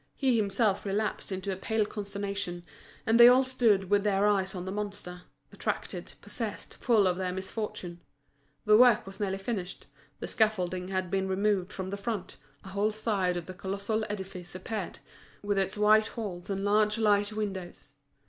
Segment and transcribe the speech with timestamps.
[0.15, 2.63] He himself relapsed into a pale consternation;
[3.05, 5.21] and they all stood with their eyes on the monster,
[5.53, 8.01] attracted, possessed, full of their misfortune.
[8.65, 9.85] The work was nearly finished,
[10.19, 14.55] the scaffolding had been removed from the front, a whole side of the colossal edifice
[14.55, 14.97] appeared,
[15.43, 17.93] with its white walls and large light windows.